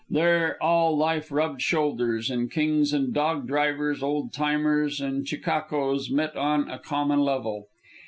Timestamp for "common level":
6.79-7.67